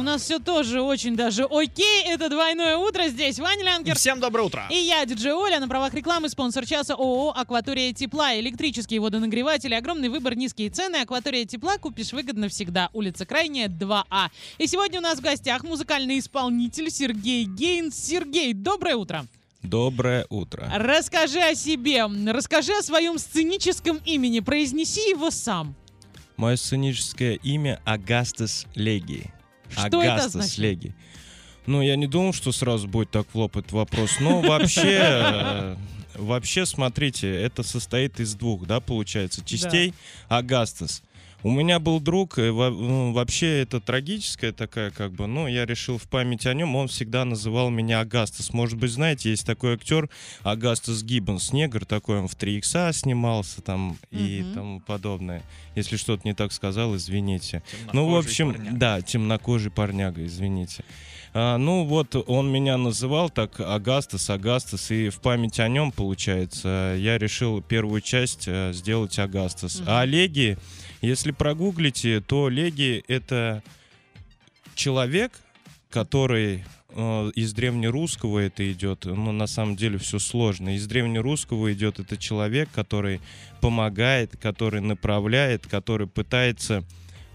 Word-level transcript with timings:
У 0.00 0.02
нас 0.02 0.22
все 0.22 0.38
тоже 0.38 0.80
очень 0.80 1.14
даже 1.14 1.44
окей. 1.44 2.04
Это 2.06 2.30
двойное 2.30 2.78
утро. 2.78 3.08
Здесь 3.08 3.38
Ваня 3.38 3.64
Лянкер. 3.64 3.96
Всем 3.96 4.18
доброе 4.18 4.44
утро. 4.44 4.66
И 4.70 4.74
я, 4.74 5.04
диджей 5.04 5.34
Оля, 5.34 5.60
на 5.60 5.68
правах 5.68 5.92
рекламы, 5.92 6.30
спонсор 6.30 6.64
часа 6.64 6.94
ООО 6.94 7.34
«Акватория 7.36 7.92
тепла». 7.92 8.34
Электрические 8.40 9.00
водонагреватели, 9.00 9.74
огромный 9.74 10.08
выбор, 10.08 10.36
низкие 10.36 10.70
цены. 10.70 11.02
«Акватория 11.02 11.44
тепла» 11.44 11.76
купишь 11.76 12.14
выгодно 12.14 12.48
всегда. 12.48 12.88
Улица 12.94 13.26
Крайняя, 13.26 13.68
2А. 13.68 14.28
И 14.56 14.66
сегодня 14.66 15.00
у 15.00 15.02
нас 15.02 15.18
в 15.18 15.20
гостях 15.20 15.64
музыкальный 15.64 16.18
исполнитель 16.18 16.90
Сергей 16.90 17.44
Гейнс. 17.44 17.94
Сергей, 17.94 18.54
доброе 18.54 18.96
утро. 18.96 19.26
Доброе 19.62 20.24
утро. 20.30 20.66
Расскажи 20.76 21.40
о 21.40 21.54
себе. 21.54 22.06
Расскажи 22.06 22.72
о 22.72 22.82
своем 22.82 23.18
сценическом 23.18 24.00
имени. 24.06 24.40
Произнеси 24.40 25.10
его 25.10 25.30
сам. 25.30 25.76
Мое 26.38 26.56
сценическое 26.56 27.34
имя 27.34 27.82
Агастас 27.84 28.64
Леги. 28.74 29.30
Что 29.70 30.02
это 30.02 30.14
Агастас 30.14 30.32
значит? 30.32 30.58
Леги. 30.58 30.94
Ну, 31.66 31.82
я 31.82 31.96
не 31.96 32.06
думал, 32.06 32.32
что 32.32 32.52
сразу 32.52 32.88
будет 32.88 33.10
так 33.10 33.26
влопать 33.32 33.70
вопрос. 33.72 34.16
Но 34.20 34.40
вообще, 34.42 34.98
э, 35.00 35.76
вообще, 36.14 36.66
смотрите, 36.66 37.30
это 37.30 37.62
состоит 37.62 38.20
из 38.20 38.34
двух, 38.34 38.66
да, 38.66 38.80
получается, 38.80 39.44
частей. 39.44 39.94
Агастас. 40.28 41.02
У 41.42 41.50
меня 41.50 41.78
был 41.78 42.00
друг, 42.00 42.36
во- 42.36 42.68
ну, 42.70 43.12
вообще 43.12 43.62
это 43.62 43.80
трагическая 43.80 44.52
такая, 44.52 44.90
как 44.90 45.12
бы, 45.12 45.26
ну, 45.26 45.46
я 45.46 45.64
решил 45.64 45.96
в 45.96 46.02
память 46.06 46.44
о 46.46 46.52
нем, 46.52 46.76
он 46.76 46.88
всегда 46.88 47.24
называл 47.24 47.70
меня 47.70 48.00
Агастас. 48.00 48.52
Может 48.52 48.78
быть, 48.78 48.90
знаете, 48.90 49.30
есть 49.30 49.46
такой 49.46 49.74
актер 49.74 50.10
Агастас 50.42 51.02
Гиббонс, 51.02 51.52
негр 51.54 51.86
такой, 51.86 52.18
он 52.18 52.28
в 52.28 52.34
3 52.34 52.58
икса 52.58 52.90
снимался 52.92 53.62
там 53.62 53.96
и 54.10 54.42
Мгм. 54.42 54.54
тому 54.54 54.80
подобное. 54.80 55.42
Если 55.76 55.96
что-то 55.96 56.26
не 56.28 56.34
так 56.34 56.52
сказал, 56.52 56.94
извините. 56.96 57.62
Ну, 57.94 58.06
в 58.08 58.16
общем, 58.16 58.52
парняга. 58.52 58.76
да, 58.76 59.00
темнокожий 59.00 59.70
парняга, 59.70 60.24
извините. 60.26 60.84
А, 61.32 61.58
ну, 61.58 61.84
вот 61.84 62.16
он 62.26 62.50
меня 62.50 62.76
называл 62.76 63.30
так 63.30 63.60
Агастас, 63.60 64.30
Агастас, 64.30 64.90
и 64.90 65.10
в 65.10 65.20
память 65.20 65.60
о 65.60 65.68
нем, 65.68 65.92
получается, 65.92 66.96
я 66.98 67.18
решил 67.18 67.62
первую 67.62 68.00
часть 68.00 68.48
э, 68.48 68.72
сделать 68.72 69.18
Агастас. 69.18 69.80
Мгм. 69.80 69.88
А 69.88 70.04
Леги, 70.04 70.58
если 71.02 71.30
прогуглите, 71.30 72.20
то 72.20 72.48
Леги— 72.48 73.04
это 73.08 73.62
человек, 74.74 75.32
который 75.88 76.64
э, 76.88 77.30
из 77.36 77.52
древнерусского 77.52 78.40
это 78.40 78.70
идет, 78.72 79.04
но 79.04 79.30
на 79.30 79.46
самом 79.46 79.76
деле 79.76 79.98
все 79.98 80.18
сложно. 80.18 80.74
Из 80.74 80.86
древнерусского 80.88 81.72
идет 81.72 82.00
это 82.00 82.16
человек, 82.16 82.68
который 82.74 83.20
помогает, 83.60 84.36
который 84.36 84.80
направляет, 84.80 85.64
который 85.68 86.08
пытается, 86.08 86.82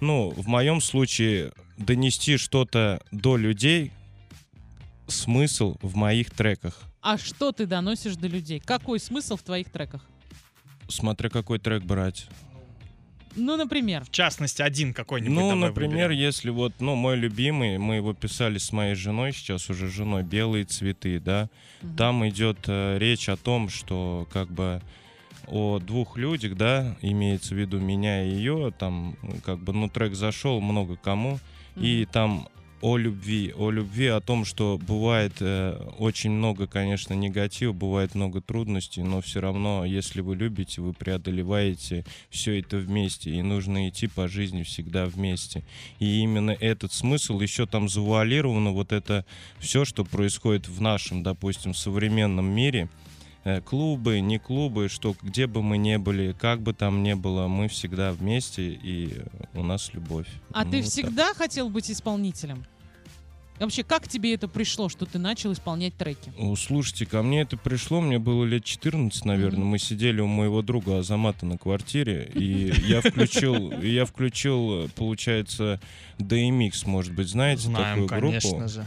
ну, 0.01 0.31
в 0.31 0.47
моем 0.47 0.81
случае, 0.81 1.53
донести 1.77 2.37
что-то 2.37 3.01
до 3.11 3.37
людей, 3.37 3.91
смысл 5.07 5.77
в 5.81 5.95
моих 5.95 6.31
треках. 6.31 6.79
А 7.01 7.17
что 7.17 7.51
ты 7.51 7.65
доносишь 7.65 8.15
до 8.15 8.27
людей? 8.27 8.59
Какой 8.59 8.99
смысл 8.99 9.35
в 9.37 9.43
твоих 9.43 9.69
треках? 9.71 10.01
Смотря 10.87 11.29
какой 11.29 11.59
трек 11.59 11.83
брать. 11.83 12.27
Ну, 13.35 13.57
например. 13.57 14.05
В 14.05 14.11
частности, 14.11 14.61
один 14.61 14.93
какой-нибудь 14.93 15.35
Ну, 15.35 15.49
давай 15.49 15.69
например, 15.69 16.07
выберем. 16.07 16.21
если 16.25 16.49
вот, 16.49 16.73
ну, 16.79 16.95
мой 16.95 17.17
любимый, 17.17 17.77
мы 17.77 17.95
его 17.95 18.13
писали 18.13 18.57
с 18.57 18.71
моей 18.71 18.95
женой, 18.95 19.33
сейчас 19.33 19.69
уже 19.69 19.89
женой, 19.89 20.23
«Белые 20.23 20.63
цветы», 20.63 21.19
да, 21.19 21.49
Мгм. 21.81 21.95
там 21.97 22.29
идет 22.29 22.59
э, 22.67 22.97
речь 22.97 23.27
о 23.27 23.35
том, 23.35 23.67
что 23.67 24.25
как 24.31 24.49
бы 24.49 24.81
о 25.47 25.79
двух 25.79 26.17
людях, 26.17 26.55
да, 26.55 26.95
имеется 27.01 27.55
в 27.55 27.57
виду 27.57 27.77
меня 27.79 28.23
и 28.23 28.29
ее, 28.29 28.73
там 28.79 29.17
как 29.43 29.59
бы, 29.59 29.73
ну, 29.73 29.89
трек 29.89 30.15
зашел 30.15 30.61
много 30.61 30.95
кому, 30.95 31.39
и 31.75 32.07
там 32.11 32.47
о 32.81 32.97
любви, 32.97 33.51
о 33.57 33.71
любви, 33.71 34.07
о 34.07 34.21
том, 34.21 34.45
что 34.45 34.77
бывает 34.77 35.33
э, 35.39 35.75
очень 35.97 36.29
много, 36.29 36.67
конечно, 36.67 37.15
негатива, 37.15 37.73
бывает 37.73 38.13
много 38.13 38.41
трудностей, 38.41 39.01
но 39.01 39.21
все 39.21 39.41
равно, 39.41 39.85
если 39.85 40.21
вы 40.21 40.35
любите, 40.35 40.81
вы 40.81 40.93
преодолеваете 40.93 42.05
все 42.29 42.59
это 42.59 42.77
вместе, 42.77 43.31
и 43.31 43.41
нужно 43.41 43.89
идти 43.89 44.07
по 44.07 44.27
жизни 44.27 44.61
всегда 44.61 45.07
вместе. 45.07 45.63
И 45.97 46.19
именно 46.19 46.51
этот 46.51 46.93
смысл 46.93 47.39
еще 47.39 47.65
там 47.65 47.89
завуалировано, 47.89 48.71
вот 48.71 48.91
это 48.91 49.25
все, 49.57 49.83
что 49.83 50.03
происходит 50.03 50.67
в 50.67 50.79
нашем, 50.79 51.23
допустим, 51.23 51.73
современном 51.73 52.45
мире, 52.45 52.87
клубы, 53.65 54.19
не 54.21 54.39
клубы, 54.39 54.89
что 54.89 55.15
где 55.21 55.45
бы 55.47 55.61
мы 55.61 55.77
ни 55.77 55.97
были, 55.97 56.33
как 56.37 56.61
бы 56.61 56.73
там 56.73 57.03
ни 57.03 57.13
было, 57.13 57.47
мы 57.47 57.67
всегда 57.67 58.11
вместе, 58.11 58.69
и 58.71 59.21
у 59.53 59.63
нас 59.63 59.93
любовь. 59.93 60.27
А 60.51 60.65
Ну, 60.65 60.71
ты 60.71 60.77
вот 60.77 60.83
так. 60.85 60.91
всегда 60.91 61.33
хотел 61.33 61.69
быть 61.69 61.91
исполнителем? 61.91 62.65
Вообще, 63.59 63.83
как 63.83 64.05
тебе 64.09 64.33
это 64.33 64.49
пришло, 64.49 64.89
что 64.89 65.05
ты 65.05 65.17
начал 65.17 65.53
исполнять 65.53 65.95
треки? 65.95 66.33
Слушайте, 66.57 67.05
ко 67.05 67.21
мне 67.23 67.41
это 67.41 67.55
пришло, 67.55 68.01
мне 68.01 68.19
было 68.19 68.43
лет 68.43 68.65
14, 68.65 69.23
наверное. 69.23 69.59
Мгм. 69.61 69.67
Мы 69.69 69.79
сидели 69.79 70.19
у 70.19 70.27
моего 70.27 70.61
друга 70.61 70.97
Азамата 70.99 71.45
на 71.45 71.57
квартире, 71.57 72.29
и 72.33 72.73
я 72.87 72.99
включил, 72.99 73.71
я 73.81 74.03
включил, 74.05 74.89
получается, 74.95 75.79
DMX, 76.17 76.85
может 76.85 77.13
быть, 77.13 77.29
знаете 77.29 77.61
Знаем, 77.61 78.05
такую 78.07 78.21
группу? 78.21 78.41
конечно 78.41 78.67
же. 78.67 78.85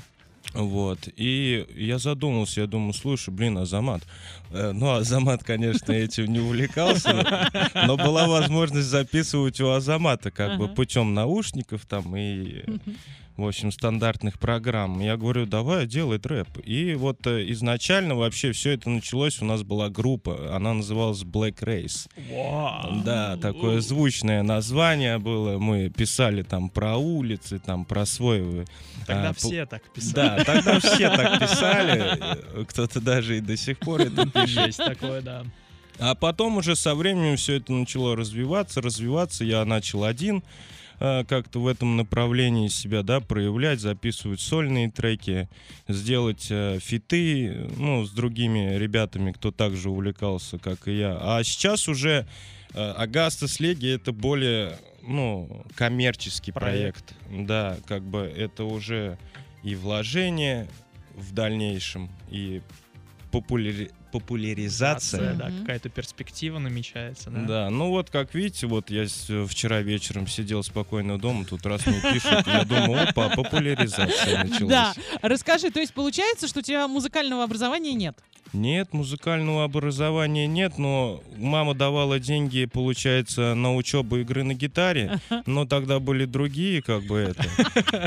Вот. 0.55 1.09
И 1.17 1.67
я 1.77 1.99
задумался, 1.99 2.63
я 2.63 2.67
думаю, 2.67 2.93
слушай, 2.95 3.31
блин, 3.31 3.59
Азамат. 3.59 4.03
Э, 4.51 4.73
Ну, 4.73 4.91
Азамат, 4.95 5.45
конечно, 5.45 5.93
этим 5.93 6.33
не 6.33 6.41
увлекался, 6.41 7.71
но 7.87 7.97
была 7.97 8.27
возможность 8.27 8.89
записывать 8.89 9.61
у 9.61 9.69
Азамата 9.71 10.31
как 10.31 10.59
бы 10.59 10.69
путем 10.69 11.15
наушников 11.15 11.85
там 11.87 12.17
и, 12.17 12.65
в 13.38 13.47
общем, 13.47 13.71
стандартных 13.72 14.38
программ. 14.38 15.00
Я 15.00 15.16
говорю, 15.16 15.47
давай, 15.47 15.87
делай 15.87 16.21
рэп. 16.22 16.59
И 16.65 16.94
вот 16.94 17.26
э, 17.26 17.44
изначально 17.53 18.16
вообще 18.16 18.53
все 18.53 18.72
это 18.72 18.91
началось, 18.91 19.41
у 19.41 19.44
нас 19.44 19.62
была 19.62 19.88
группа, 19.88 20.54
она 20.54 20.75
называлась 20.75 21.22
Black 21.22 21.60
Race. 21.60 22.09
Вау. 22.31 23.00
Да, 23.04 23.37
такое 23.37 23.81
звучное 23.81 24.43
название 24.43 25.19
было. 25.19 25.59
Мы 25.59 25.88
писали 25.88 26.43
там 26.43 26.69
про 26.69 26.97
улицы, 26.97 27.59
там 27.59 27.84
про 27.84 28.04
свой... 28.06 28.62
э, 28.62 28.65
Тогда 29.06 29.28
а, 29.31 29.32
все 29.32 29.65
так 29.66 29.82
писали. 29.94 30.15
да, 30.15 30.44
тогда 30.44 30.81
все 30.81 31.09
так 31.16 31.41
писали, 31.41 32.19
э, 32.60 32.65
кто-то 32.69 33.00
даже 33.00 33.38
и 33.38 33.41
до 33.41 33.56
сих 33.56 33.78
пор 33.78 34.00
это 34.03 34.26
пишет. 34.31 34.66
Есть 34.66 34.78
такое, 34.78 35.22
да. 35.22 35.44
А 36.00 36.15
потом 36.15 36.56
уже 36.59 36.76
со 36.76 36.94
временем 36.94 37.37
все 37.37 37.55
это 37.55 37.72
начало 37.72 38.15
развиваться, 38.16 38.81
развиваться. 38.81 39.44
Я 39.44 39.65
начал 39.65 40.05
один 40.05 40.43
как-то 40.99 41.61
в 41.61 41.67
этом 41.67 41.97
направлении 41.97 42.69
себя, 42.69 43.03
да, 43.03 43.21
проявлять, 43.21 43.81
записывать 43.81 44.41
сольные 44.41 44.91
треки, 44.91 45.49
сделать 45.87 46.49
э, 46.51 46.79
фиты, 46.81 47.69
ну, 47.77 48.05
с 48.05 48.11
другими 48.11 48.77
ребятами, 48.77 49.33
кто 49.33 49.51
также 49.53 49.91
увлекался, 49.91 50.59
как 50.59 50.89
и 50.89 50.99
я. 50.99 51.17
А 51.21 51.43
сейчас 51.45 51.89
уже 51.89 52.27
э, 52.75 52.91
Агастас 52.93 53.61
Леги 53.61 53.95
это 53.95 54.13
более, 54.13 54.79
ну, 55.03 55.65
коммерческий 55.77 56.53
Проект. 56.53 57.15
проект. 57.29 57.47
Да, 57.47 57.79
как 57.87 58.03
бы 58.03 58.21
это 58.21 58.65
уже 58.65 59.19
и 59.63 59.75
вложение 59.75 60.69
в 61.15 61.33
дальнейшем, 61.33 62.11
и 62.31 62.63
популяри- 63.33 63.91
популяризация. 64.11 65.35
Да, 65.35 65.47
Мгм. 65.47 65.61
какая-то 65.61 65.89
перспектива 65.89 66.59
намечается, 66.59 67.31
да. 67.31 67.45
Да, 67.47 67.71
ну 67.71 67.89
вот 67.91 68.11
как 68.11 68.35
видите, 68.35 68.67
вот 68.67 68.91
я 68.91 69.07
вчера 69.47 69.81
вечером 69.81 70.27
сидел 70.27 70.63
спокойно 70.63 71.19
дома, 71.19 71.45
тут 71.45 71.65
раз 71.67 71.87
мне 71.87 72.01
пишут, 72.01 72.47
я 72.47 72.65
думаю, 72.65 73.09
опа, 73.09 73.29
популяризация 73.31 74.45
началась. 74.45 74.71
Да, 74.71 74.95
расскажи, 75.23 75.71
то 75.71 75.81
есть 75.81 75.93
получается, 75.93 76.49
что 76.49 76.61
у 76.61 76.63
тебя 76.63 76.89
музыкального 76.89 77.45
образования 77.45 77.95
нет? 77.95 78.19
Нет, 78.53 78.93
музыкального 78.93 79.65
образования 79.65 80.47
нет, 80.47 80.79
но 80.79 81.23
мама 81.37 81.75
давала 81.75 82.19
деньги, 82.19 82.65
получается, 82.65 83.55
на 83.55 83.75
учебу 83.75 84.17
игры 84.19 84.43
на 84.43 84.55
гитаре, 84.55 85.21
но 85.47 85.67
тогда 85.67 85.99
были 86.01 86.25
другие, 86.25 86.83
как 86.83 87.05
бы 87.05 87.19
это. 87.19 87.45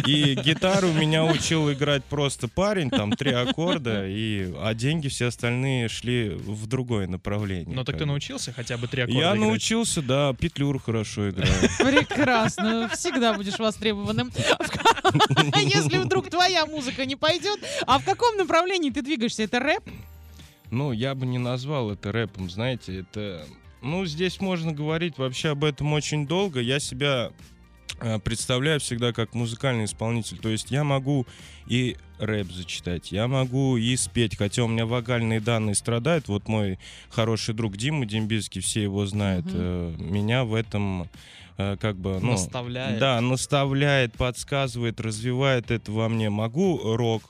И 0.06 0.36
гитару 0.36 0.92
меня 0.92 1.24
учил 1.26 1.72
играть 1.72 2.04
просто 2.06 2.48
парень, 2.48 2.90
там 2.90 3.12
три 3.12 3.32
аккорда, 3.32 4.08
и, 4.08 4.52
а 4.58 4.74
деньги 4.74 5.08
все 5.08 5.28
остальные 5.28 5.90
шли 5.90 6.30
в 6.30 6.68
другое 6.68 7.08
направление. 7.08 7.76
Но 7.76 7.84
так 7.84 7.94
как 7.96 8.00
ты 8.00 8.06
научился 8.06 8.52
хотя 8.52 8.78
бы 8.78 8.88
три 8.88 9.04
аккорда 9.04 9.20
Я 9.20 9.28
играть? 9.34 9.40
научился, 9.40 10.02
да, 10.02 10.34
петлюр 10.34 10.80
хорошо 10.80 11.30
играю. 11.30 11.54
Прекрасно, 11.80 12.90
всегда 12.94 13.34
будешь 13.34 13.60
востребованным. 13.60 14.32
Если 15.56 15.98
вдруг 15.98 16.30
твоя 16.30 16.66
музыка 16.66 17.06
не 17.06 17.16
пойдет, 17.16 17.60
а 17.86 18.00
в 18.00 18.06
каком 18.06 18.38
направлении 18.38 18.90
ты 18.90 19.02
двигаешься? 19.02 19.44
Это 19.44 19.60
рэп? 19.60 19.84
Ну, 20.72 20.94
я 20.94 21.14
бы 21.16 21.26
не 21.26 21.38
назвал 21.38 21.92
это 21.92 22.12
рэпом, 22.12 22.50
знаете, 22.50 23.00
это... 23.00 23.46
Ну, 23.82 24.06
здесь 24.06 24.40
можно 24.40 24.72
говорить 24.72 25.18
вообще 25.18 25.50
об 25.50 25.64
этом 25.64 25.92
очень 25.94 26.28
долго. 26.28 26.60
Я 26.62 26.80
себя 26.80 27.32
э, 28.00 28.20
представляю 28.20 28.80
всегда 28.80 29.12
как 29.12 29.34
музыкальный 29.34 29.86
исполнитель. 29.86 30.38
То 30.38 30.50
есть 30.50 30.72
я 30.72 30.84
могу 30.84 31.26
и 31.68 31.98
рэп 32.20 32.52
зачитать, 32.52 33.12
я 33.12 33.28
могу 33.28 33.78
и 33.78 33.96
спеть, 33.96 34.38
хотя 34.38 34.64
у 34.64 34.68
меня 34.68 34.86
вокальные 34.86 35.42
данные 35.42 35.76
страдают. 35.76 36.28
Вот 36.28 36.48
мой 36.48 36.80
хороший 37.10 37.54
друг 37.56 37.76
Дима 37.76 38.06
Дембицкий, 38.06 38.62
все 38.62 38.84
его 38.84 39.06
знают, 39.08 39.48
э, 39.50 39.96
меня 39.98 40.44
в 40.46 40.54
этом 40.54 41.10
э, 41.58 41.78
как 41.82 41.98
бы, 41.98 42.20
ну, 42.22 42.34
Наставляет. 42.34 43.00
да, 43.00 43.20
наставляет, 43.20 44.14
подсказывает, 44.14 45.02
развивает 45.02 45.72
это 45.72 45.92
во 45.92 46.08
мне. 46.08 46.30
Могу 46.30 46.96
рок 46.96 47.24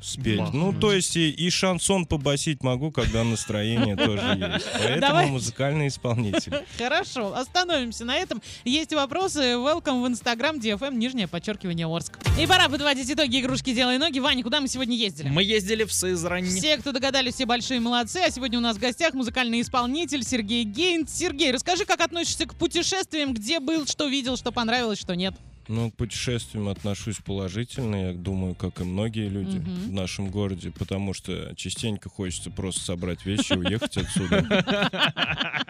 спеть. 0.00 0.38
Бах. 0.38 0.52
Ну, 0.52 0.72
то 0.72 0.92
есть 0.92 1.16
и, 1.16 1.30
и 1.30 1.50
шансон 1.50 2.06
побасить 2.06 2.62
могу, 2.62 2.90
когда 2.90 3.24
настроение 3.24 3.96
тоже 3.96 4.22
есть. 4.22 4.66
Поэтому 4.72 5.00
Давай. 5.00 5.26
музыкальный 5.26 5.88
исполнитель. 5.88 6.64
Хорошо, 6.78 7.34
остановимся 7.34 8.04
на 8.04 8.16
этом. 8.16 8.42
Есть 8.64 8.92
вопросы. 8.92 9.40
Welcome 9.54 10.02
в 10.02 10.08
Инстаграм, 10.08 10.56
DFM, 10.56 10.94
нижнее 10.94 11.28
подчеркивание 11.28 11.86
Орск. 11.86 12.18
И 12.40 12.46
пора 12.46 12.68
подводить 12.68 13.10
итоги 13.10 13.40
игрушки 13.40 13.74
«Делай 13.74 13.98
ноги». 13.98 14.18
Ваня, 14.18 14.42
куда 14.42 14.60
мы 14.60 14.68
сегодня 14.68 14.96
ездили? 14.96 15.28
Мы 15.28 15.42
ездили 15.42 15.84
в 15.84 15.92
Сызрань. 15.92 16.46
Все, 16.46 16.76
кто 16.78 16.92
догадались, 16.92 17.34
все 17.34 17.46
большие 17.46 17.80
молодцы. 17.80 18.18
А 18.26 18.30
сегодня 18.30 18.58
у 18.58 18.62
нас 18.62 18.76
в 18.76 18.80
гостях 18.80 19.14
музыкальный 19.14 19.60
исполнитель 19.60 20.24
Сергей 20.24 20.64
Гейнц. 20.64 21.12
Сергей, 21.12 21.52
расскажи, 21.52 21.84
как 21.84 22.00
относишься 22.00 22.46
к 22.46 22.54
путешествиям, 22.54 23.34
где 23.34 23.60
был, 23.60 23.86
что 23.86 24.06
видел, 24.06 24.36
что 24.36 24.52
понравилось, 24.52 24.98
что 24.98 25.14
нет. 25.14 25.34
Ну, 25.68 25.90
к 25.90 25.94
путешествиям 25.96 26.68
отношусь 26.68 27.18
положительно, 27.18 28.08
я 28.08 28.12
думаю, 28.14 28.54
как 28.54 28.80
и 28.80 28.84
многие 28.84 29.28
люди 29.28 29.58
Мгм. 29.58 29.74
в 29.88 29.92
нашем 29.92 30.30
городе, 30.30 30.70
потому 30.70 31.12
что 31.12 31.54
частенько 31.56 32.08
хочется 32.08 32.50
просто 32.50 32.80
собрать 32.80 33.26
вещи 33.26 33.52
и 33.52 33.56
уехать 33.56 33.96
отсюда. 33.98 34.38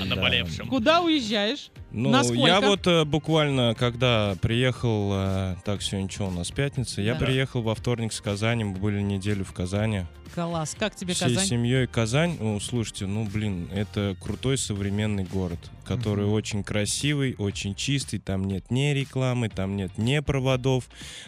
О 0.00 0.04
наболевшем. 0.04 0.68
Куда 0.68 1.00
уезжаешь? 1.02 1.70
Ну, 1.90 2.10
Насколько? 2.10 2.46
я 2.46 2.60
вот 2.60 2.86
э, 2.86 3.04
буквально, 3.06 3.74
когда 3.74 4.36
приехал, 4.42 5.10
э, 5.14 5.56
так, 5.64 5.80
сегодня 5.80 6.10
что 6.10 6.26
у 6.26 6.30
нас, 6.30 6.50
пятница, 6.50 7.00
я 7.00 7.14
Да. 7.14 7.24
приехал 7.24 7.62
во 7.62 7.74
вторник 7.74 8.12
с 8.12 8.20
Казани, 8.20 8.62
мы 8.64 8.76
были 8.76 9.00
неделю 9.00 9.42
в 9.44 9.52
Казани. 9.54 10.02
Класс. 10.34 10.76
Как 10.78 10.94
тебе 10.94 11.14
Всей 11.14 11.30
Казань? 11.30 11.46
семьей 11.46 11.86
Казань, 11.86 12.36
ну, 12.38 12.60
слушайте, 12.60 13.06
ну, 13.06 13.24
блин, 13.24 13.70
это 13.72 14.14
крутой 14.20 14.58
современный 14.58 15.24
город, 15.24 15.58
который 15.86 16.26
Мгм. 16.26 16.34
очень 16.34 16.62
красивый, 16.62 17.34
очень 17.38 17.74
чистый, 17.74 18.18
там 18.18 18.44
нет 18.44 18.70
ни 18.70 18.92
рекламы, 18.92 19.48
там 19.48 19.74
нет 19.74 19.96
ни 19.96 20.18
проводов 20.18 20.84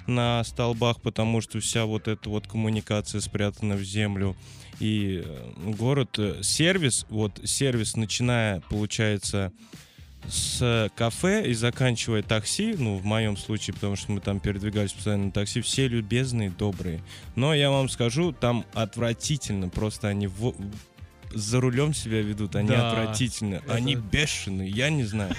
на 0.06 0.44
столбах, 0.44 1.00
потому 1.00 1.40
что 1.40 1.58
вся 1.60 1.86
вот 1.86 2.06
эта 2.06 2.28
вот 2.28 2.46
коммуникация 2.46 3.22
спрятана 3.22 3.76
в 3.76 3.82
землю. 3.82 4.36
И 4.78 5.22
э, 5.24 5.72
город, 5.72 6.18
э, 6.18 6.40
сервис, 6.42 7.06
вот 7.08 7.40
сервис, 7.44 7.96
начиная, 7.96 8.60
получается, 8.68 9.52
с 10.28 10.90
кафе 10.96 11.48
и 11.48 11.54
заканчивая 11.54 12.22
такси, 12.22 12.74
ну, 12.78 12.96
в 12.98 13.04
моем 13.04 13.36
случае, 13.36 13.74
потому 13.74 13.96
что 13.96 14.12
мы 14.12 14.20
там 14.20 14.40
передвигались 14.40 14.92
постоянно 14.92 15.26
на 15.26 15.30
такси, 15.32 15.60
все 15.60 15.88
любезные, 15.88 16.50
добрые. 16.50 17.00
Но 17.36 17.54
я 17.54 17.70
вам 17.70 17.88
скажу, 17.88 18.32
там 18.32 18.64
отвратительно, 18.74 19.68
просто 19.68 20.08
они 20.08 20.26
в- 20.26 20.54
за 21.32 21.60
рулем 21.60 21.94
себя 21.94 22.22
ведут, 22.22 22.56
они 22.56 22.68
Да, 22.68 22.90
отвратительно, 22.90 23.56
это- 23.56 23.74
они 23.74 23.94
бешеные, 23.94 24.68
я 24.70 24.90
не 24.90 25.04
знаю. 25.04 25.34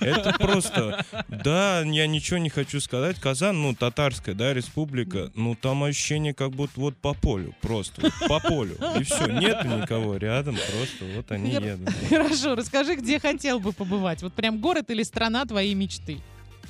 Это 0.00 0.32
просто, 0.38 1.04
да, 1.28 1.82
я 1.82 2.06
ничего 2.06 2.38
не 2.38 2.50
хочу 2.50 2.80
сказать. 2.80 3.18
Казан, 3.20 3.60
ну, 3.62 3.74
татарская, 3.74 4.34
да, 4.34 4.52
республика, 4.52 5.30
ну, 5.34 5.54
там 5.54 5.84
ощущение, 5.84 6.34
как 6.34 6.50
будто 6.50 6.78
вот 6.80 6.96
по 6.96 7.14
полю, 7.14 7.54
просто 7.60 8.00
вот 8.02 8.12
по 8.28 8.40
полю. 8.40 8.76
И 8.98 9.02
все, 9.04 9.26
нету 9.26 9.66
никого 9.68 10.16
рядом, 10.16 10.56
просто 10.56 11.04
вот 11.16 11.30
они 11.32 11.52
Хер- 11.52 11.66
едут. 11.66 11.90
Хорошо, 12.08 12.54
расскажи, 12.54 12.96
где 12.96 13.18
хотел 13.18 13.60
бы 13.60 13.72
побывать. 13.72 14.22
Вот 14.22 14.32
прям 14.34 14.60
город 14.60 14.90
или 14.90 15.02
страна 15.02 15.44
твоей 15.44 15.74
мечты? 15.74 16.18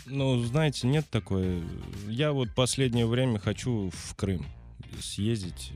Ну, 0.06 0.42
знаете, 0.44 0.86
нет 0.86 1.06
такой. 1.10 1.62
Я 2.08 2.32
вот 2.32 2.50
последнее 2.54 3.06
время 3.06 3.38
хочу 3.38 3.90
в 3.90 4.14
Крым 4.16 4.44
съездить, 5.00 5.72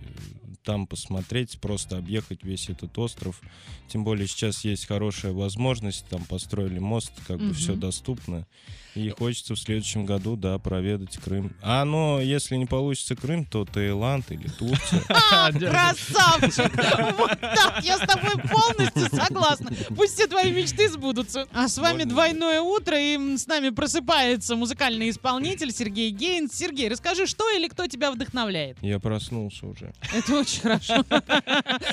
там 0.69 0.87
посмотреть, 0.87 1.59
просто 1.63 1.97
объехать 1.97 2.45
весь 2.45 2.69
этот 2.69 2.99
остров. 2.99 3.41
Тем 3.89 4.05
более 4.05 4.27
сейчас 4.29 4.67
есть 4.67 4.85
хорошая 4.85 5.33
возможность, 5.33 6.05
там 6.11 6.23
построили 6.27 6.79
мост, 6.79 7.11
как 7.27 7.39
бы 7.39 7.45
Мгм. 7.47 7.55
все 7.55 7.75
доступно. 7.75 8.47
И 8.95 9.09
хочется 9.11 9.55
в 9.55 9.59
следующем 9.59 10.05
году, 10.05 10.35
да, 10.37 10.59
проведать 10.59 11.17
Крым. 11.19 11.53
А, 11.63 11.85
но 11.85 12.21
если 12.21 12.57
не 12.57 12.67
получится 12.67 13.15
Крым, 13.15 13.45
то 13.45 13.65
Таиланд 13.65 14.31
или 14.33 14.49
Турция. 14.49 15.01
Красавчик! 15.53 17.17
Вот 17.17 17.41
так, 17.41 17.85
я 17.85 17.97
с 17.97 18.01
тобой 18.01 18.37
полностью 18.43 19.09
согласна. 19.17 19.71
Пусть 19.97 20.15
все 20.15 20.27
твои 20.27 20.51
мечты 20.51 20.91
сбудутся. 20.91 21.47
А 21.53 21.69
с 21.69 21.79
вами 21.79 22.05
двойное 22.05 22.61
утро, 22.61 22.99
и 23.01 23.37
с 23.37 23.47
нами 23.47 23.71
просыпается 23.71 24.57
музыкальный 24.57 25.11
исполнитель 25.11 25.73
Сергей 25.73 26.11
Гейнс. 26.11 26.53
Сергей, 26.55 26.89
расскажи, 26.89 27.27
что 27.27 27.49
или 27.57 27.69
кто 27.69 27.87
тебя 27.87 28.11
вдохновляет? 28.11 28.77
Я 28.83 28.99
проснулся 28.99 29.67
уже. 29.67 29.93
Это 30.13 30.41
очень 30.41 30.58
хорошо. 30.59 31.05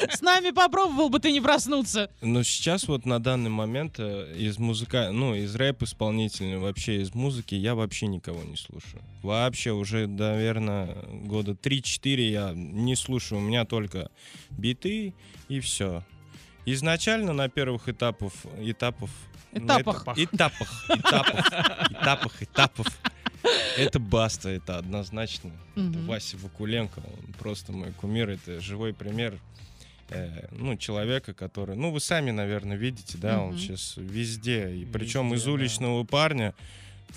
С 0.09 0.21
нами 0.21 0.51
попробовал 0.51 1.09
бы 1.09 1.19
ты 1.19 1.31
не 1.31 1.41
проснуться. 1.41 2.09
Но 2.21 2.43
сейчас 2.43 2.87
вот 2.87 3.05
на 3.05 3.19
данный 3.19 3.49
момент 3.49 3.95
э, 3.99 4.33
из 4.37 4.57
музыка, 4.59 5.09
ну, 5.11 5.35
из 5.35 5.55
рэп-исполнителей, 5.55 6.57
вообще 6.57 7.01
из 7.01 7.13
музыки 7.13 7.55
я 7.55 7.75
вообще 7.75 8.07
никого 8.07 8.43
не 8.43 8.57
слушаю. 8.57 9.01
Вообще 9.23 9.71
уже, 9.71 10.07
наверное, 10.07 10.95
года 11.25 11.51
3-4 11.53 12.21
я 12.29 12.51
не 12.53 12.95
слушаю. 12.95 13.39
У 13.39 13.43
меня 13.43 13.65
только 13.65 14.09
биты 14.51 15.13
и 15.49 15.59
все. 15.59 16.03
Изначально 16.65 17.33
на 17.33 17.47
первых 17.49 17.89
этапов, 17.89 18.33
этапов, 18.59 19.09
Этапах. 19.51 20.03
эта- 20.17 20.23
этапах, 20.35 20.85
этапах, 20.89 21.51
этапах, 21.91 22.41
этапов. 22.43 22.87
Это 23.77 23.99
Баста, 23.99 24.49
это 24.49 24.77
однозначно. 24.77 25.51
Это. 25.75 25.99
Вася 25.99 26.37
Вакуленко, 26.37 26.99
он 26.99 27.33
просто 27.33 27.71
мой 27.71 27.91
кумир, 27.91 28.29
это 28.29 28.59
живой 28.61 28.93
пример 28.93 29.39
э, 30.09 30.47
ну, 30.51 30.77
человека, 30.77 31.33
который, 31.33 31.75
ну, 31.75 31.91
вы 31.91 31.99
сами, 31.99 32.31
наверное, 32.31 32.77
видите, 32.77 33.17
да, 33.17 33.41
он 33.41 33.49
Мгм. 33.51 33.59
сейчас 33.59 33.93
везде, 33.97 34.73
и 34.73 34.85
причем 34.85 35.25
Везде, 35.31 35.35
из 35.37 35.43
да. 35.45 35.51
уличного 35.51 36.03
парня 36.03 36.53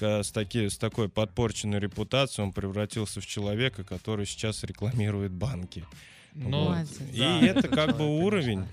э, 0.00 0.22
с, 0.22 0.30
таки, 0.30 0.68
с 0.68 0.78
такой 0.78 1.08
подпорченной 1.08 1.78
репутацией 1.78 2.46
он 2.46 2.52
превратился 2.52 3.20
в 3.20 3.26
человека, 3.26 3.84
который 3.84 4.26
сейчас 4.26 4.64
рекламирует 4.64 5.32
банки. 5.32 5.84
Ну, 6.34 6.50
Молодец. 6.50 6.90
И 7.12 7.18
да, 7.18 7.40
это 7.40 7.68
как 7.68 7.96
бы 7.96 8.06
уровень. 8.06 8.64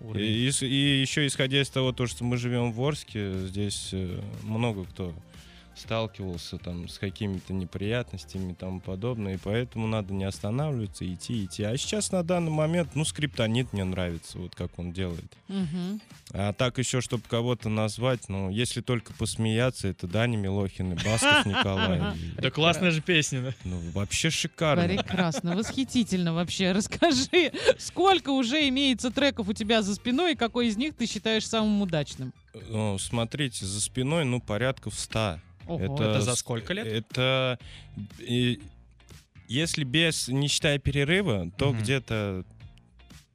Уровень. 0.00 0.24
И, 0.26 0.48
и 0.48 0.66
и 0.66 1.00
еще 1.00 1.26
исходя 1.26 1.60
из 1.60 1.68
того, 1.68 1.92
то, 1.92 2.06
что 2.06 2.24
мы 2.24 2.36
живем 2.38 2.72
в 2.72 2.82
Орске, 2.82 3.46
здесь 3.46 3.90
э, 3.92 4.20
много 4.42 4.84
кто 4.84 5.14
сталкивался 5.74 6.58
там 6.58 6.88
с 6.88 6.98
какими-то 6.98 7.52
неприятностями 7.52 8.52
и 8.52 8.54
тому 8.54 8.80
подобное, 8.80 9.34
и 9.34 9.38
поэтому 9.38 9.86
надо 9.86 10.12
не 10.12 10.24
останавливаться, 10.24 11.10
идти, 11.12 11.44
идти. 11.44 11.62
А 11.62 11.76
сейчас 11.76 12.12
на 12.12 12.22
данный 12.22 12.50
момент, 12.50 12.94
ну, 12.94 13.04
скриптонит 13.04 13.72
мне 13.72 13.84
нравится, 13.84 14.38
вот 14.38 14.54
как 14.54 14.78
он 14.78 14.92
делает. 14.92 15.32
Мгм. 15.48 16.00
А 16.32 16.52
так 16.52 16.78
еще, 16.78 17.00
чтобы 17.00 17.24
кого-то 17.28 17.68
назвать, 17.68 18.28
ну, 18.28 18.50
если 18.50 18.80
только 18.80 19.12
посмеяться, 19.12 19.88
это 19.88 20.06
Даня 20.06 20.36
Милохин 20.36 20.92
и 20.92 20.94
Басков 20.94 21.46
Николай. 21.46 22.00
Да 22.40 22.50
классная 22.50 22.90
же 22.90 23.00
песня, 23.00 23.42
да? 23.42 23.54
Ну, 23.64 23.80
вообще 23.92 24.30
шикарно. 24.30 24.84
Прекрасно, 24.84 25.56
восхитительно 25.56 26.32
вообще. 26.32 26.72
Расскажи, 26.72 27.52
сколько 27.78 28.30
уже 28.30 28.68
имеется 28.68 29.10
треков 29.10 29.48
у 29.48 29.52
тебя 29.52 29.82
за 29.82 29.94
спиной, 29.94 30.32
и 30.32 30.36
какой 30.36 30.68
из 30.68 30.76
них 30.76 30.94
ты 30.94 31.06
считаешь 31.06 31.46
самым 31.46 31.82
удачным? 31.82 32.32
Ну, 32.68 32.98
смотрите, 32.98 33.64
за 33.64 33.80
спиной, 33.80 34.24
ну, 34.24 34.40
порядка 34.40 34.90
в 34.90 34.94
100. 34.94 35.40
Ого. 35.74 35.94
Это 36.02 36.20
за 36.20 36.34
с- 36.34 36.38
сколько 36.40 36.72
лет? 36.72 36.86
Это 36.86 37.58
и, 38.18 38.60
если 39.48 39.84
без 39.84 40.28
не 40.28 40.48
считая 40.48 40.78
перерыва, 40.78 41.50
то 41.58 41.70
Мгм. 41.72 41.80
где-то 41.82 42.44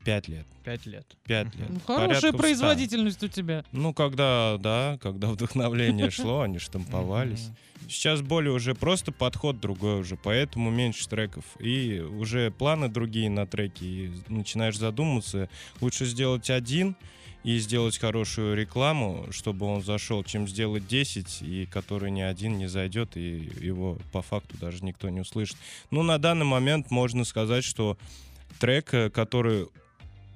5 0.04 0.28
лет. 0.28 0.46
Пять 0.64 0.86
лет. 0.86 1.06
5 1.26 1.48
Мгм. 1.48 1.60
лет. 1.60 1.70
Ну, 1.70 1.80
Хорошая 1.86 2.32
в 2.32 2.36
100. 2.36 2.38
производительность 2.38 3.24
у 3.24 3.28
тебя. 3.28 3.64
Ну, 3.72 3.94
когда, 3.94 4.58
да, 4.60 4.98
когда 5.02 5.28
вдохновление 5.30 6.10
шло, 6.12 6.42
они 6.42 6.60
штамповались. 6.60 7.50
Сейчас 7.88 8.22
более 8.22 8.52
уже 8.52 8.74
просто 8.74 9.12
подход 9.12 9.60
другой 9.60 10.00
уже, 10.00 10.16
поэтому 10.18 10.72
меньше 10.72 11.08
треков. 11.08 11.44
И 11.60 12.00
уже 12.00 12.50
планы 12.50 12.90
другие 12.90 13.30
на 13.30 13.46
треки. 13.46 13.84
И 13.84 14.12
начинаешь 14.28 14.78
задумываться, 14.78 15.50
лучше 15.82 16.06
сделать 16.06 16.50
один 16.50 16.96
и 17.46 17.60
сделать 17.60 18.00
хорошую 18.00 18.58
рекламу, 18.58 19.28
чтобы 19.30 19.68
он 19.68 19.84
зашел, 19.84 20.24
чем 20.24 20.48
сделать 20.48 20.88
10, 20.88 21.44
и 21.44 21.68
который 21.68 22.10
ни 22.10 22.22
один 22.22 22.58
не 22.58 22.66
зайдет, 22.66 23.16
и 23.16 23.52
его 23.62 24.00
по 24.12 24.24
факту 24.24 24.58
даже 24.58 24.84
никто 24.84 25.10
не 25.10 25.20
услышит. 25.20 25.56
Ну, 25.92 26.02
на 26.02 26.18
данный 26.18 26.46
момент 26.46 26.90
можно 26.90 27.24
сказать, 27.24 27.64
что 27.64 28.00
трек, 28.60 28.92
э, 28.96 29.12
который 29.12 29.68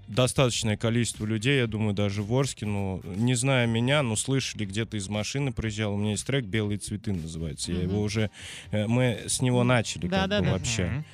достаточное 0.09 0.75
количество 0.75 1.25
людей, 1.25 1.59
я 1.59 1.67
думаю, 1.67 1.93
даже 1.93 2.23
в 2.23 2.33
Орске, 2.33 2.65
ну, 2.65 3.01
не 3.03 3.35
зная 3.35 3.67
меня, 3.67 4.01
но 4.01 4.15
слышали, 4.15 4.65
где-то 4.65 4.97
из 4.97 5.07
машины 5.07 5.53
проезжал. 5.53 5.93
У 5.93 5.97
меня 5.97 6.11
есть 6.11 6.25
трек 6.25 6.45
«Белые 6.45 6.79
цветы» 6.79 7.13
называется. 7.13 7.71
Я 7.71 7.83
его 7.83 8.01
уже... 8.01 8.31
э, 8.71 8.87
Мы 8.87 9.21
с 9.27 9.41
него 9.41 9.63
начали 9.63 10.07
как 10.07 10.29
бы 10.29 10.41
вообще. 10.49 11.05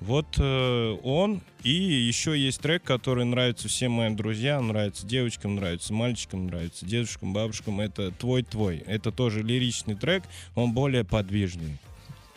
Вот 0.00 0.36
э, 0.38 0.96
он, 1.02 1.42
и 1.64 1.72
еще 1.72 2.38
есть 2.38 2.60
трек, 2.60 2.84
который 2.84 3.24
нравится 3.24 3.68
всем 3.68 3.92
моим 3.92 4.14
друзьям, 4.16 4.68
нравится 4.68 5.04
девочкам, 5.06 5.56
нравится 5.56 5.92
мальчикам, 5.92 6.46
нравится 6.46 6.86
дедушкам, 6.86 7.32
бабушкам. 7.32 7.80
Это 7.80 8.12
«Твой-твой». 8.12 8.78
Это 8.86 9.10
тоже 9.10 9.42
лиричный 9.42 9.96
трек, 9.96 10.22
он 10.54 10.72
более 10.72 11.04
подвижный. 11.04 11.78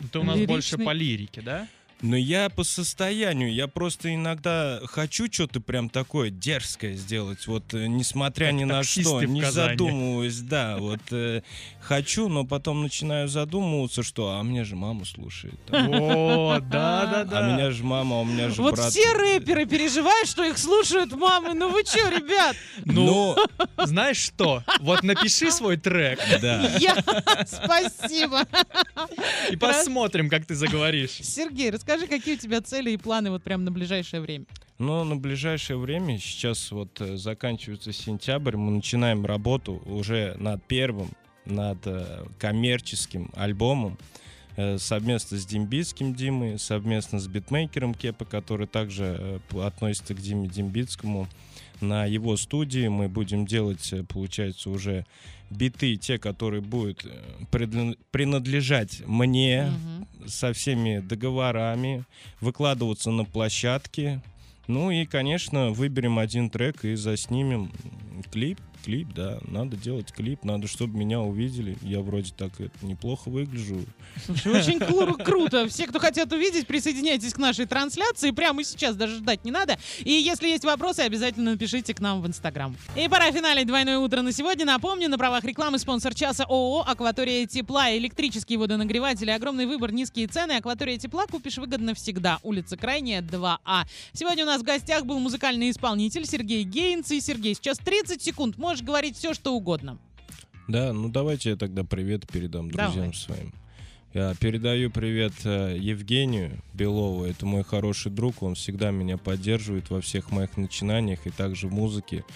Это 0.00 0.20
у 0.20 0.24
нас 0.24 0.38
больше 0.40 0.78
по 0.78 0.90
лирике, 0.90 1.42
да? 1.42 1.68
Но 2.00 2.16
я 2.16 2.48
по 2.48 2.62
состоянию, 2.62 3.52
я 3.52 3.66
просто 3.66 4.14
иногда 4.14 4.80
хочу 4.84 5.26
что-то 5.32 5.60
прям 5.60 5.88
такое 5.88 6.30
дерзкое 6.30 6.94
сделать, 6.94 7.46
вот 7.48 7.74
э, 7.74 7.86
несмотря 7.88 8.46
Как 8.46 8.54
ни 8.54 8.64
на 8.64 8.84
что, 8.84 9.22
не 9.24 9.40
Казани. 9.40 9.70
задумываясь, 9.70 10.40
да, 10.40 10.76
вот 10.78 11.00
э, 11.10 11.42
хочу, 11.80 12.28
но 12.28 12.44
потом 12.44 12.82
начинаю 12.82 13.26
задумываться, 13.26 14.04
что 14.04 14.30
а 14.30 14.42
мне 14.44 14.62
же 14.62 14.76
мама 14.76 15.04
слушает, 15.06 15.58
О, 15.72 16.60
да-да-да. 16.60 17.38
а 17.38 17.52
меня 17.52 17.72
же 17.72 17.82
мама, 17.82 18.20
у 18.20 18.24
меня 18.24 18.50
же 18.50 18.62
Вот 18.62 18.76
брат. 18.76 18.92
все 18.92 19.12
рэперы 19.12 19.66
переживают, 19.66 20.28
что 20.28 20.44
их 20.44 20.56
слушают 20.56 21.12
мамы. 21.12 21.54
Ну 21.54 21.68
вы 21.70 21.82
что, 21.84 22.08
ребят? 22.08 22.54
Ну, 22.84 23.36
знаешь 23.76 24.18
что? 24.18 24.62
Вот 24.80 25.02
напиши 25.02 25.50
свой 25.50 25.76
трек 25.76 26.20
да. 26.40 26.76
Я... 26.78 26.96
Спасибо. 27.46 28.46
и 29.50 29.56
посмотрим, 29.56 30.28
как 30.28 30.46
ты 30.46 30.54
заговоришь. 30.54 31.18
Сергей, 31.22 31.70
расскажи, 31.70 31.87
какие 31.96 32.34
у 32.34 32.38
тебя 32.38 32.60
цели 32.60 32.90
и 32.90 32.96
планы 32.96 33.30
вот 33.30 33.42
прям 33.42 33.64
на 33.64 33.70
ближайшее 33.70 34.20
время? 34.20 34.44
Но 34.78 35.02
на 35.04 35.16
ближайшее 35.16 35.76
время, 35.76 36.18
сейчас 36.18 36.70
вот 36.70 37.00
э, 37.00 37.16
заканчивается 37.16 37.92
сентябрь, 37.92 38.56
мы 38.56 38.70
начинаем 38.70 39.26
работу 39.26 39.82
уже 39.86 40.36
над 40.38 40.62
первым, 40.64 41.10
над 41.46 41.78
э, 41.84 42.24
коммерческим 42.38 43.30
альбомом 43.34 43.98
э, 44.56 44.78
совместно 44.78 45.36
с 45.36 45.46
Дембицким 45.46 46.14
Димой, 46.14 46.58
совместно 46.60 47.18
с 47.18 47.26
битмейкером 47.26 47.92
Кепа, 47.92 48.24
который 48.24 48.68
также 48.68 49.40
относится 49.52 50.14
к 50.14 50.20
Диме 50.20 50.48
Дембицкому. 50.48 51.26
На 51.80 52.06
его 52.06 52.36
студии 52.36 52.88
мы 52.88 53.08
будем 53.08 53.46
делать, 53.46 53.92
получается, 54.08 54.68
уже 54.70 55.06
биты, 55.50 55.96
те, 55.96 56.18
которые 56.18 56.60
будут 56.60 57.06
принадлежать 58.10 59.02
мне, 59.06 59.70
Мгм. 59.70 60.08
Со 60.28 60.52
всеми 60.52 61.00
договорами, 61.00 62.04
выкладываться 62.40 63.10
на 63.10 63.24
площадке. 63.24 64.22
Ну 64.66 64.90
и, 64.90 65.06
конечно, 65.06 65.70
выберем 65.70 66.18
один 66.18 66.50
трек 66.50 66.84
и 66.84 66.94
заснимем 66.94 67.72
клип. 68.30 68.60
Клип, 68.84 69.08
да, 69.14 69.38
надо 69.42 69.76
делать 69.76 70.12
клип, 70.12 70.44
надо, 70.44 70.66
чтобы 70.66 70.96
меня 70.98 71.20
увидели. 71.20 71.76
Я 71.82 72.00
вроде 72.00 72.32
так 72.36 72.52
неплохо 72.82 73.28
выгляжу. 73.28 73.84
Слушай, 74.24 74.52
очень 74.52 74.78
кру- 74.78 75.22
круто. 75.22 75.68
Все, 75.68 75.86
кто 75.86 75.98
хотят 75.98 76.32
увидеть, 76.32 76.66
присоединяйтесь 76.66 77.34
к 77.34 77.38
нашей 77.38 77.66
трансляции. 77.66 78.30
Прямо 78.30 78.64
сейчас 78.64 78.96
даже 78.96 79.16
ждать 79.16 79.44
не 79.44 79.50
надо. 79.50 79.78
И 80.00 80.12
если 80.12 80.48
есть 80.48 80.64
вопросы, 80.64 81.00
обязательно 81.00 81.52
напишите 81.52 81.92
к 81.92 82.00
нам 82.00 82.22
в 82.22 82.26
Инстаграм. 82.26 82.76
И 82.96 83.08
пора 83.08 83.30
финалить 83.32 83.66
двойное 83.66 83.98
утро 83.98 84.22
на 84.22 84.32
сегодня. 84.32 84.64
Напомню, 84.64 85.08
на 85.08 85.18
правах 85.18 85.44
рекламы 85.44 85.78
спонсор 85.78 86.14
часа 86.14 86.44
ООО 86.44 86.84
«Акватория 86.86 87.46
тепла». 87.46 87.94
Электрические 87.96 88.58
водонагреватели, 88.58 89.30
огромный 89.30 89.66
выбор, 89.66 89.92
низкие 89.92 90.28
цены. 90.28 90.52
«Акватория 90.52 90.98
тепла» 90.98 91.26
купишь 91.26 91.58
выгодно 91.58 91.94
всегда. 91.94 92.38
Улица 92.42 92.76
Крайняя, 92.76 93.22
2А. 93.22 93.82
Сегодня 94.12 94.44
у 94.44 94.46
нас 94.46 94.62
в 94.62 94.64
гостях 94.64 95.04
был 95.04 95.18
музыкальный 95.18 95.70
исполнитель 95.70 96.24
Сергей 96.26 96.62
Гейнц. 96.64 97.10
И, 97.10 97.20
Сергей, 97.20 97.54
сейчас 97.54 97.78
30 97.78 98.22
секунд. 98.22 98.56
Можешь 98.68 98.84
говорить 98.84 99.16
все, 99.16 99.32
что 99.32 99.54
угодно. 99.54 99.96
Да, 100.68 100.92
ну 100.92 101.08
давайте 101.08 101.48
я 101.48 101.56
тогда 101.56 101.84
привет 101.84 102.28
передам 102.30 102.70
друзьям 102.70 102.92
Давай. 102.92 103.14
своим. 103.14 103.54
Я 104.12 104.34
передаю 104.34 104.90
привет 104.90 105.32
э, 105.44 105.78
Евгению 105.80 106.62
Белову, 106.74 107.24
это 107.24 107.46
мой 107.46 107.64
хороший 107.64 108.12
друг, 108.12 108.42
он 108.42 108.56
всегда 108.56 108.90
меня 108.90 109.16
поддерживает 109.16 109.88
во 109.88 110.02
всех 110.02 110.30
моих 110.32 110.58
начинаниях 110.58 111.26
и 111.26 111.30
также 111.30 111.66
в 111.66 111.72
музыке. 111.72 112.26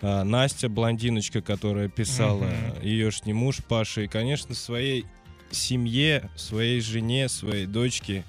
А, 0.00 0.22
Настя, 0.22 0.68
блондиночка, 0.68 1.42
которая 1.42 1.88
писала, 1.88 2.48
ее 2.84 3.10
ж 3.10 3.22
не 3.24 3.32
муж 3.32 3.58
Паша, 3.68 4.02
и, 4.02 4.06
конечно, 4.06 4.54
своей 4.54 5.06
семье, 5.50 6.30
своей 6.36 6.80
жене, 6.80 7.28
своей 7.28 7.66
дочке 7.66 8.22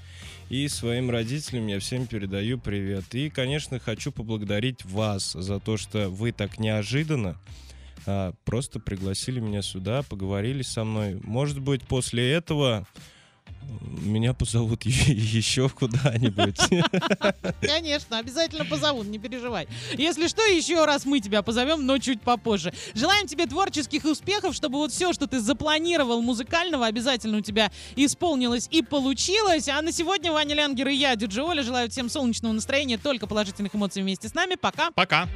и 0.51 0.67
своим 0.67 1.10
родителям 1.10 1.67
я 1.67 1.79
всем 1.79 2.08
передаю 2.08 2.60
привет. 2.60 3.05
И, 3.15 3.29
конечно, 3.29 3.79
хочу 3.79 4.12
поблагодарить 4.12 4.84
вас 4.84 5.31
за 5.31 5.62
то, 5.62 5.77
что 5.77 6.10
вы 6.10 6.34
так 6.34 6.60
неожиданно 6.60 7.39
а, 8.05 8.34
просто 8.43 8.81
пригласили 8.81 9.39
меня 9.39 9.62
сюда, 9.62 10.03
поговорили 10.03 10.62
со 10.62 10.84
мной. 10.84 11.22
Может 11.24 11.62
быть, 11.62 11.84
после 11.84 12.29
этого 12.34 12.86
меня 13.80 14.34
позовут 14.34 14.84
еще 14.86 15.70
куда-нибудь. 15.70 16.58
Конечно, 17.62 18.18
обязательно 18.18 18.66
позовут, 18.66 19.08
не 19.08 19.20
переживай. 19.20 19.68
Если 19.98 20.28
что, 20.28 20.42
еще 20.44 20.86
раз 20.86 21.06
мы 21.06 21.20
тебя 21.20 21.42
позовем, 21.42 21.86
но 21.86 21.98
чуть 21.98 22.22
попозже. 22.22 22.74
Желаем 22.94 23.28
тебе 23.28 23.46
творческих 23.46 24.06
успехов, 24.06 24.56
чтобы 24.56 24.78
вот 24.78 24.92
все, 24.92 25.13
что 25.13 25.28
ты 25.28 25.40
запланировал 25.40 26.22
музыкального, 26.22 26.86
обязательно 26.86 27.38
у 27.38 27.42
тебя 27.42 27.72
исполнилось 27.96 28.68
и 28.72 28.82
получилось. 28.82 29.68
А 29.70 29.82
на 29.82 29.92
сегодня 29.92 30.32
Ваня 30.32 30.56
Лянгер 30.56 30.90
и 30.90 30.96
я, 30.96 31.16
Дюджи 31.16 31.44
Оля, 31.44 31.63
желаю 31.63 31.90
всем 31.90 32.10
солнечного 32.10 32.54
настроения, 32.54 32.98
только 32.98 33.28
положительных 33.28 33.75
эмоций 33.75 34.01
вместе 34.01 34.28
с 34.28 34.34
нами. 34.34 34.56
Пока! 34.56 34.92
Пока. 34.92 35.28